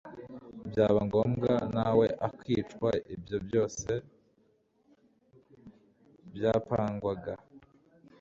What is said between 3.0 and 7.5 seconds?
ibyo byose byapangwaga